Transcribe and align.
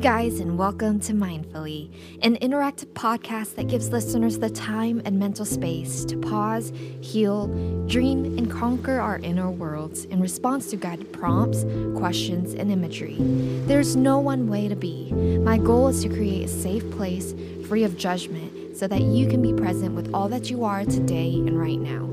guys, 0.00 0.40
and 0.40 0.56
welcome 0.56 0.98
to 0.98 1.12
Mindfully, 1.12 1.92
an 2.22 2.34
interactive 2.36 2.86
podcast 2.94 3.54
that 3.56 3.68
gives 3.68 3.90
listeners 3.90 4.38
the 4.38 4.48
time 4.48 5.02
and 5.04 5.18
mental 5.18 5.44
space 5.44 6.06
to 6.06 6.16
pause, 6.16 6.72
heal, 7.02 7.48
dream, 7.86 8.24
and 8.38 8.50
conquer 8.50 8.98
our 8.98 9.18
inner 9.18 9.50
worlds 9.50 10.06
in 10.06 10.18
response 10.18 10.70
to 10.70 10.76
guided 10.78 11.12
prompts, 11.12 11.66
questions, 11.98 12.54
and 12.54 12.72
imagery. 12.72 13.18
There's 13.66 13.94
no 13.94 14.18
one 14.18 14.48
way 14.48 14.68
to 14.68 14.74
be. 14.74 15.12
My 15.12 15.58
goal 15.58 15.88
is 15.88 16.00
to 16.02 16.08
create 16.08 16.44
a 16.44 16.48
safe 16.48 16.90
place 16.92 17.34
free 17.68 17.84
of 17.84 17.98
judgment 17.98 18.78
so 18.78 18.88
that 18.88 19.02
you 19.02 19.28
can 19.28 19.42
be 19.42 19.52
present 19.52 19.94
with 19.94 20.14
all 20.14 20.30
that 20.30 20.48
you 20.48 20.64
are 20.64 20.86
today 20.86 21.34
and 21.34 21.60
right 21.60 21.78
now. 21.78 22.06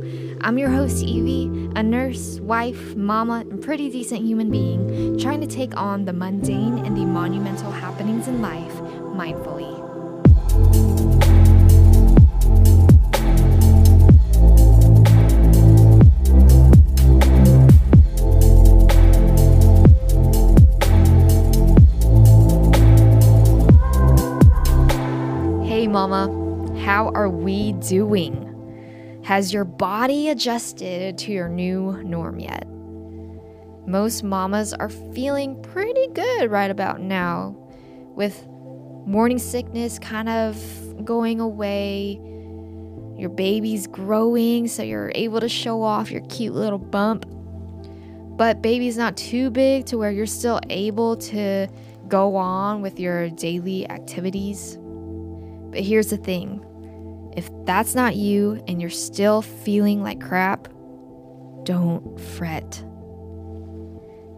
I'm 0.48 0.58
your 0.58 0.70
host, 0.70 1.04
Evie, 1.04 1.70
a 1.76 1.84
nurse, 1.84 2.40
wife, 2.40 2.96
mama, 2.96 3.42
and 3.42 3.62
pretty 3.62 3.90
decent 3.90 4.22
human 4.22 4.50
being, 4.50 5.20
trying 5.20 5.42
to 5.42 5.46
take 5.46 5.76
on 5.76 6.06
the 6.06 6.14
mundane 6.14 6.86
and 6.86 6.96
the 6.96 7.04
monumental 7.04 7.70
happenings 7.70 8.30
in 8.30 8.42
life 8.42 8.72
mindfully. 9.12 9.76
Hey, 25.68 25.88
Mama, 25.88 26.80
how 26.86 27.10
are 27.10 27.30
we 27.30 27.74
doing? 27.74 28.47
Has 29.28 29.52
your 29.52 29.66
body 29.66 30.30
adjusted 30.30 31.18
to 31.18 31.34
your 31.34 31.50
new 31.50 32.02
norm 32.02 32.40
yet? 32.40 32.66
Most 33.86 34.24
mamas 34.24 34.72
are 34.72 34.88
feeling 34.88 35.62
pretty 35.64 36.08
good 36.14 36.50
right 36.50 36.72
about 36.72 37.02
now, 37.02 37.54
with 38.16 38.48
morning 38.48 39.38
sickness 39.38 40.00
kind 40.00 40.30
of 40.30 41.04
going 41.04 41.42
away. 41.42 42.22
Your 43.18 43.30
baby's 43.30 43.86
growing, 43.86 44.70
so 44.70 44.82
you're 44.82 45.12
able 45.14 45.42
to 45.42 45.50
show 45.50 45.84
off 45.84 46.10
your 46.10 46.22
cute 46.30 46.54
little 46.54 46.80
bump. 46.80 47.26
But 48.38 48.62
baby's 48.62 48.96
not 48.96 49.18
too 49.18 49.50
big 49.50 49.88
to 49.88 49.98
where 49.98 50.10
you're 50.10 50.26
still 50.26 50.62
able 50.70 51.18
to 51.18 51.68
go 52.08 52.38
on 52.38 52.82
with 52.82 52.98
your 52.98 53.30
daily 53.32 53.90
activities. 53.90 54.78
But 54.80 55.82
here's 55.82 56.12
the 56.12 56.18
thing 56.18 56.64
if 57.38 57.50
that's 57.66 57.94
not 57.94 58.16
you 58.16 58.64
and 58.68 58.82
you're 58.82 58.90
still 58.90 59.44
feeling 59.44 60.02
like 60.02 60.20
crap, 60.20 60.68
don't 61.64 62.20
fret. 62.20 62.84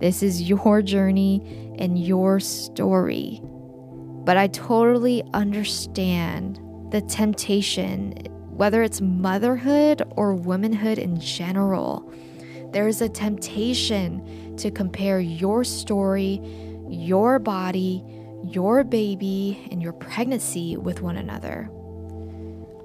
This 0.01 0.21
is 0.21 0.41
your 0.41 0.81
journey 0.81 1.75
and 1.79 1.97
your 1.97 2.41
story. 2.41 3.39
But 3.41 4.35
I 4.35 4.47
totally 4.47 5.23
understand 5.33 6.59
the 6.91 6.99
temptation, 6.99 8.11
whether 8.49 8.83
it's 8.83 8.99
motherhood 8.99 10.01
or 10.17 10.35
womanhood 10.35 10.97
in 10.97 11.21
general. 11.21 12.11
There's 12.73 13.01
a 13.01 13.07
temptation 13.07 14.57
to 14.57 14.71
compare 14.71 15.21
your 15.21 15.63
story, 15.63 16.41
your 16.89 17.39
body, 17.39 18.03
your 18.43 18.83
baby, 18.83 19.69
and 19.71 19.81
your 19.81 19.93
pregnancy 19.93 20.75
with 20.75 21.01
one 21.01 21.15
another. 21.15 21.69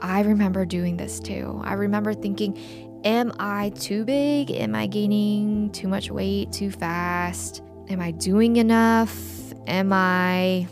I 0.05 0.21
remember 0.21 0.67
doing 0.67 0.99
this 0.99 1.19
too. 1.19 1.63
I 1.65 1.73
remember 1.73 2.13
thinking, 2.13 2.59
am 3.05 3.33
I 3.39 3.71
too 3.71 4.05
big? 4.05 4.51
Am 4.51 4.75
I 4.75 4.87
gaining 4.87 5.71
too 5.73 5.89
much 5.89 6.11
weight 6.11 6.53
too 6.53 6.71
fast? 6.71 7.63
Am 7.89 8.01
I 8.01 8.11
doing 8.11 8.57
enough? 8.57 9.19
Am 9.67 9.95
I 9.95 10.69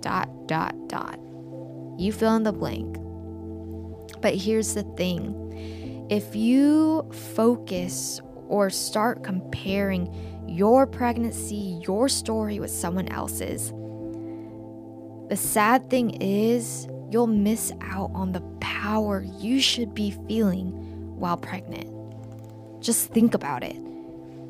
dot, 0.00 0.48
dot, 0.48 0.74
dot? 0.88 1.20
You 1.96 2.10
fill 2.12 2.34
in 2.34 2.42
the 2.42 2.52
blank. 2.52 2.96
But 4.20 4.34
here's 4.34 4.74
the 4.74 4.82
thing 4.96 6.08
if 6.10 6.34
you 6.34 7.08
focus 7.36 8.20
or 8.48 8.68
start 8.68 9.22
comparing 9.22 10.12
your 10.48 10.88
pregnancy, 10.88 11.80
your 11.86 12.08
story 12.08 12.58
with 12.58 12.72
someone 12.72 13.06
else's, 13.10 13.70
the 15.28 15.36
sad 15.36 15.88
thing 15.88 16.20
is 16.20 16.88
you'll 17.12 17.26
miss 17.26 17.72
out 17.82 18.10
on 18.14 18.32
the 18.32 18.40
power 18.60 19.22
you 19.38 19.60
should 19.60 19.94
be 19.94 20.10
feeling 20.26 20.70
while 21.18 21.36
pregnant. 21.36 21.88
Just 22.82 23.10
think 23.10 23.34
about 23.34 23.62
it. 23.62 23.76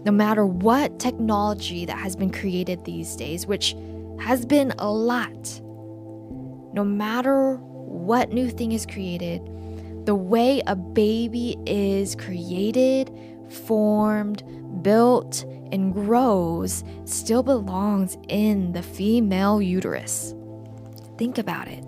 No 0.05 0.13
matter 0.13 0.47
what 0.47 0.99
technology 0.99 1.85
that 1.85 1.99
has 1.99 2.17
been 2.17 2.31
created 2.31 2.85
these 2.85 3.15
days, 3.17 3.47
which 3.47 3.75
has 4.21 4.47
been 4.47 4.73
a 4.79 4.91
lot, 4.91 5.61
no 6.73 6.85
matter 6.85 7.57
what 7.57 8.33
new 8.33 8.49
thing 8.49 8.73
is 8.73 8.87
created, 8.87 9.45
the 10.07 10.15
way 10.15 10.63
a 10.67 10.75
baby 10.75 11.57
is 11.67 12.15
created, 12.15 13.13
formed, 13.67 14.43
built, 14.83 15.45
and 15.71 15.93
grows 15.93 16.85
still 17.05 17.43
belongs 17.43 18.17
in 18.29 18.73
the 18.73 18.83
female 18.83 19.61
uterus. 19.61 20.35
Think 21.19 21.39
about 21.39 21.69
it. 21.69 21.85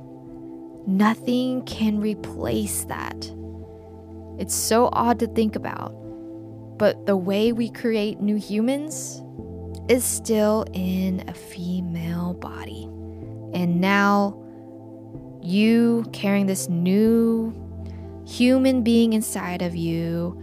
Nothing 0.87 1.62
can 1.62 1.99
replace 2.00 2.84
that. 2.84 3.31
It's 4.39 4.55
so 4.55 4.91
odd 4.93 5.19
to 5.21 5.27
think 5.28 5.56
about, 5.56 5.91
but 6.78 7.06
the 7.06 7.17
way 7.17 7.53
we 7.53 7.71
create 7.71 8.21
new 8.21 8.37
humans 8.37 9.23
is 9.89 10.05
still 10.05 10.67
in 10.73 11.25
a 11.28 11.33
female 11.33 12.34
body. 12.34 12.84
And 13.55 13.81
now, 13.81 14.41
you 15.43 16.05
carrying 16.12 16.47
this 16.47 16.69
new 16.69 17.55
human 18.27 18.83
being 18.83 19.12
inside 19.12 19.62
of 19.62 19.75
you 19.75 20.39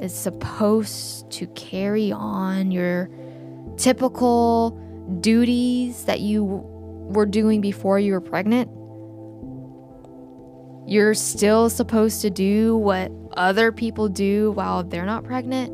is 0.00 0.14
supposed 0.14 1.30
to 1.32 1.46
carry 1.48 2.12
on 2.12 2.70
your 2.70 3.10
typical 3.76 4.70
duties 5.20 6.04
that 6.04 6.20
you 6.20 6.44
were 6.44 7.26
doing 7.26 7.60
before 7.60 7.98
you 7.98 8.12
were 8.12 8.20
pregnant 8.20 8.70
you're 10.86 11.14
still 11.14 11.68
supposed 11.68 12.22
to 12.22 12.30
do 12.30 12.76
what 12.76 13.10
other 13.36 13.72
people 13.72 14.08
do 14.08 14.52
while 14.52 14.84
they're 14.84 15.04
not 15.04 15.24
pregnant. 15.24 15.72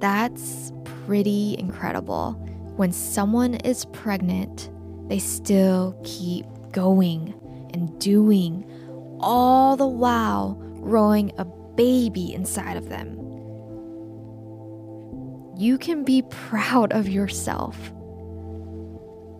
That's 0.00 0.72
pretty 1.06 1.56
incredible. 1.58 2.32
When 2.76 2.92
someone 2.92 3.54
is 3.56 3.84
pregnant, 3.86 4.70
they 5.08 5.18
still 5.18 5.94
keep 6.02 6.46
going 6.72 7.34
and 7.74 8.00
doing, 8.00 8.64
all 9.20 9.76
the 9.76 9.86
while 9.86 10.54
growing 10.80 11.32
a 11.36 11.44
baby 11.44 12.32
inside 12.32 12.78
of 12.78 12.88
them. 12.88 13.18
You 15.58 15.76
can 15.76 16.04
be 16.04 16.22
proud 16.22 16.92
of 16.92 17.08
yourself. 17.08 17.76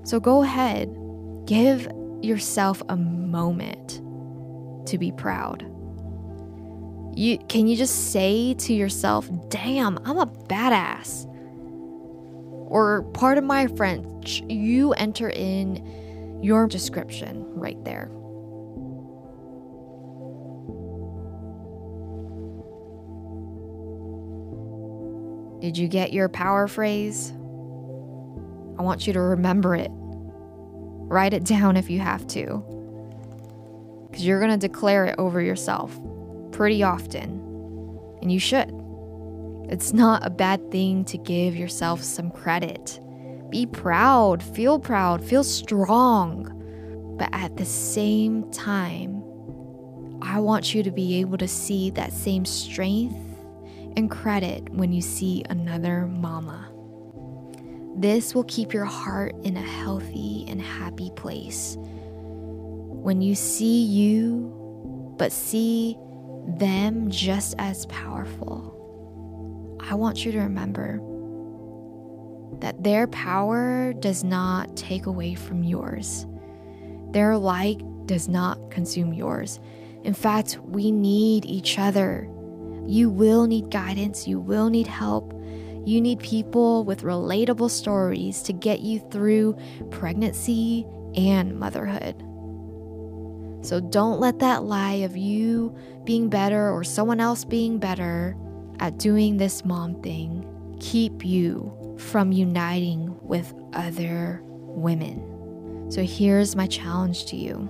So 0.04 0.20
go 0.20 0.42
ahead, 0.42 0.94
give 1.46 1.88
yourself 2.24 2.82
a 2.88 2.96
moment 2.96 4.00
to 4.88 4.98
be 4.98 5.12
proud. 5.12 5.64
You 7.14 7.38
can 7.48 7.66
you 7.66 7.76
just 7.76 8.10
say 8.12 8.54
to 8.54 8.72
yourself, 8.72 9.30
"Damn, 9.48 9.98
I'm 10.04 10.18
a 10.18 10.26
badass." 10.26 11.26
Or 12.68 13.02
part 13.12 13.36
of 13.36 13.44
my 13.44 13.66
French, 13.66 14.42
you 14.48 14.92
enter 14.94 15.28
in 15.28 16.40
your 16.42 16.66
description 16.66 17.44
right 17.54 17.82
there. 17.84 18.10
Did 25.60 25.78
you 25.78 25.86
get 25.86 26.12
your 26.12 26.28
power 26.28 26.66
phrase? 26.66 27.32
I 28.78 28.82
want 28.82 29.06
you 29.06 29.12
to 29.12 29.20
remember 29.20 29.76
it. 29.76 29.92
Write 31.12 31.34
it 31.34 31.44
down 31.44 31.76
if 31.76 31.90
you 31.90 32.00
have 32.00 32.26
to 32.28 32.64
because 34.10 34.24
you're 34.24 34.40
going 34.40 34.58
to 34.58 34.68
declare 34.68 35.04
it 35.04 35.14
over 35.18 35.42
yourself 35.42 36.00
pretty 36.52 36.82
often. 36.82 37.38
And 38.22 38.32
you 38.32 38.38
should. 38.38 38.72
It's 39.68 39.92
not 39.92 40.24
a 40.24 40.30
bad 40.30 40.70
thing 40.70 41.04
to 41.04 41.18
give 41.18 41.54
yourself 41.54 42.02
some 42.02 42.30
credit. 42.30 42.98
Be 43.50 43.66
proud, 43.66 44.42
feel 44.42 44.78
proud, 44.78 45.22
feel 45.22 45.44
strong. 45.44 47.16
But 47.18 47.28
at 47.34 47.58
the 47.58 47.66
same 47.66 48.50
time, 48.50 49.22
I 50.22 50.40
want 50.40 50.74
you 50.74 50.82
to 50.82 50.90
be 50.90 51.20
able 51.20 51.36
to 51.36 51.48
see 51.48 51.90
that 51.90 52.14
same 52.14 52.46
strength 52.46 53.18
and 53.98 54.10
credit 54.10 54.70
when 54.70 54.94
you 54.94 55.02
see 55.02 55.44
another 55.50 56.06
mama. 56.06 56.70
This 57.94 58.34
will 58.34 58.44
keep 58.44 58.72
your 58.72 58.84
heart 58.84 59.34
in 59.44 59.56
a 59.56 59.62
healthy 59.62 60.44
and 60.48 60.60
happy 60.60 61.10
place 61.16 61.76
when 63.02 63.20
you 63.20 63.34
see 63.34 63.82
you, 63.82 65.14
but 65.18 65.32
see 65.32 65.98
them 66.46 67.10
just 67.10 67.56
as 67.58 67.84
powerful, 67.86 68.68
I 69.80 69.96
want 69.96 70.24
you 70.24 70.30
to 70.30 70.38
remember 70.38 71.00
that 72.60 72.84
their 72.84 73.08
power 73.08 73.92
does 73.94 74.22
not 74.22 74.76
take 74.76 75.06
away 75.06 75.34
from 75.34 75.64
yours. 75.64 76.26
Their 77.10 77.36
light 77.36 77.82
does 78.06 78.28
not 78.28 78.70
consume 78.70 79.12
yours. 79.12 79.58
In 80.04 80.14
fact, 80.14 80.60
we 80.62 80.92
need 80.92 81.44
each 81.44 81.80
other. 81.80 82.28
You 82.86 83.10
will 83.10 83.48
need 83.48 83.70
guidance, 83.70 84.28
you 84.28 84.38
will 84.38 84.70
need 84.70 84.86
help. 84.86 85.32
You 85.84 86.00
need 86.00 86.20
people 86.20 86.84
with 86.84 87.02
relatable 87.02 87.70
stories 87.70 88.42
to 88.42 88.52
get 88.52 88.80
you 88.80 89.00
through 89.10 89.56
pregnancy 89.90 90.86
and 91.16 91.58
motherhood. 91.58 92.16
So 93.64 93.80
don't 93.80 94.20
let 94.20 94.40
that 94.40 94.64
lie 94.64 95.02
of 95.04 95.16
you 95.16 95.76
being 96.04 96.28
better 96.28 96.70
or 96.70 96.82
someone 96.82 97.20
else 97.20 97.44
being 97.44 97.78
better 97.78 98.36
at 98.80 98.98
doing 98.98 99.36
this 99.36 99.64
mom 99.64 100.02
thing 100.02 100.48
keep 100.80 101.24
you 101.24 101.96
from 101.98 102.32
uniting 102.32 103.16
with 103.22 103.54
other 103.72 104.40
women. 104.42 105.90
So 105.90 106.02
here's 106.02 106.56
my 106.56 106.66
challenge 106.66 107.26
to 107.26 107.36
you 107.36 107.68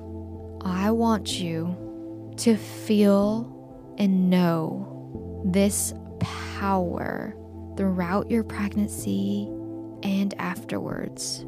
I 0.65 0.91
want 0.91 1.39
you 1.39 2.33
to 2.39 2.57
feel 2.57 3.95
and 3.99 4.31
know 4.31 5.43
this 5.45 5.93
power 6.21 7.37
throughout 7.77 8.31
your 8.31 8.45
pregnancy 8.45 9.49
and 10.03 10.35
afterwards. 10.39 11.45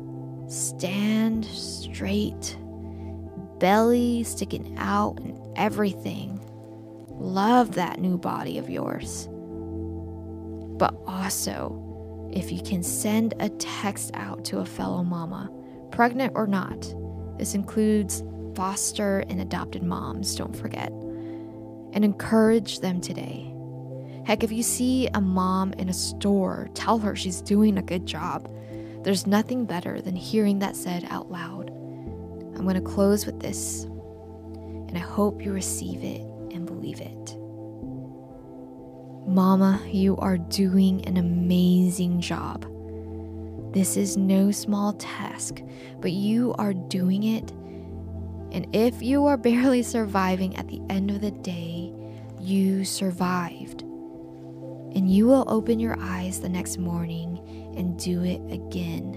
Stand 0.49 1.45
straight, 1.45 2.57
belly 3.59 4.25
sticking 4.25 4.77
out, 4.79 5.19
and 5.21 5.39
everything. 5.57 6.41
Love 7.09 7.75
that 7.75 8.01
new 8.01 8.19
body 8.19 8.59
of 8.59 8.69
yours. 8.69 9.29
But 10.77 10.95
also, 11.07 11.81
if 12.33 12.51
you 12.51 12.61
can 12.63 12.83
send 12.83 13.35
a 13.39 13.49
text 13.49 14.11
out 14.15 14.45
to 14.47 14.59
a 14.59 14.67
fellow 14.67 15.05
mama, 15.05 15.51
pregnant 15.93 16.33
or 16.35 16.47
not, 16.47 16.93
this 17.39 17.55
includes 17.55 18.23
foster 18.55 19.21
and 19.29 19.41
adopted 19.41 19.83
moms, 19.83 20.35
don't 20.35 20.55
forget, 20.55 20.91
and 21.93 22.05
encourage 22.05 22.81
them 22.81 23.01
today. 23.01 23.54
Heck, 24.27 24.43
if 24.43 24.51
you 24.51 24.63
see 24.63 25.07
a 25.09 25.21
mom 25.21 25.75
in 25.75 25.91
a 25.91 25.93
store, 25.93 26.71
tell 26.75 26.99
her 26.99 27.15
she's 27.15 27.43
doing 27.43 27.77
a 27.77 27.83
good 27.83 28.07
job. 28.07 28.51
There's 29.03 29.27
nothing 29.27 29.67
better 29.67 30.01
than 30.01 30.17
hearing 30.17 30.61
that 30.61 30.77
said 30.77 31.07
out 31.11 31.31
loud. 31.31 31.69
I'm 32.57 32.63
going 32.63 32.75
to 32.75 32.81
close 32.81 33.27
with 33.27 33.41
this, 33.41 33.85
and 33.85 34.97
I 34.97 35.01
hope 35.01 35.43
you 35.43 35.53
receive 35.53 36.03
it 36.03 36.23
and 36.55 36.65
believe 36.65 37.03
it. 37.03 37.37
Mama, 39.29 39.83
you 39.87 40.17
are 40.17 40.39
doing 40.39 41.05
an 41.07 41.19
amazing 41.19 42.21
job. 42.23 42.67
This 43.75 43.99
is 43.99 44.17
no 44.17 44.51
small 44.51 44.95
task, 44.95 45.61
but 46.01 46.13
you 46.13 46.55
are 46.55 46.73
doing 46.73 47.25
it. 47.25 47.51
And 48.53 48.69
if 48.75 49.03
you 49.03 49.27
are 49.27 49.37
barely 49.37 49.83
surviving 49.83 50.57
at 50.57 50.69
the 50.69 50.81
end 50.89 51.11
of 51.11 51.21
the 51.21 51.33
day, 51.33 51.93
you 52.41 52.85
survived. 52.85 53.84
And 54.95 55.11
you 55.11 55.27
will 55.27 55.45
open 55.49 55.81
your 55.81 55.97
eyes 55.99 56.41
the 56.41 56.49
next 56.49 56.79
morning 56.79 57.39
and 57.77 57.99
do 57.99 58.23
it 58.23 58.41
again. 58.53 59.15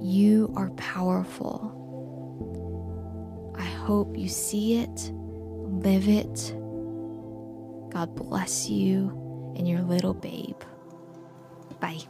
You 0.00 0.52
are 0.56 0.70
powerful. 0.70 1.72
I 3.58 3.64
hope 3.64 4.16
you 4.16 4.28
see 4.28 4.78
it, 4.78 5.12
live 5.12 6.08
it, 6.08 6.54
God 7.96 8.14
bless 8.14 8.68
you 8.68 9.08
and 9.56 9.66
your 9.66 9.80
little 9.80 10.12
babe. 10.12 10.60
Bye. 11.80 12.00